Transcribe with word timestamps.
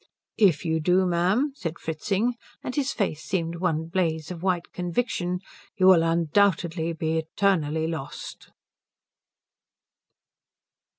"If 0.39 0.65
you 0.65 0.79
do, 0.79 1.05
ma'am," 1.05 1.51
said 1.53 1.77
Fritzing, 1.77 2.33
and 2.63 2.75
his 2.75 2.91
face 2.91 3.23
seemed 3.23 3.57
one 3.57 3.85
blaze 3.85 4.31
of 4.31 4.41
white 4.41 4.71
conviction, 4.73 5.41
"you 5.77 5.85
will 5.85 6.01
undoubtedly 6.01 6.91
be 6.91 7.19
eternally 7.19 7.85
lost." 7.85 8.49